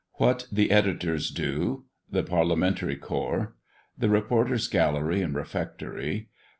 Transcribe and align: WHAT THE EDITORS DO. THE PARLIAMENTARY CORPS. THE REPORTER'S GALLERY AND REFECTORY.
WHAT 0.13 0.47
THE 0.51 0.71
EDITORS 0.71 1.29
DO. 1.29 1.85
THE 2.09 2.23
PARLIAMENTARY 2.23 2.95
CORPS. 2.95 3.53
THE 3.95 4.09
REPORTER'S 4.09 4.67
GALLERY 4.67 5.21
AND 5.21 5.35
REFECTORY. 5.35 6.29